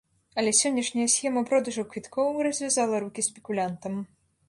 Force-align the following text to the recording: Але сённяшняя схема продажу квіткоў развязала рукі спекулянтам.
Але 0.43 0.53
сённяшняя 0.59 1.05
схема 1.17 1.45
продажу 1.51 1.87
квіткоў 1.93 2.43
развязала 2.49 3.07
рукі 3.07 3.29
спекулянтам. 3.33 3.93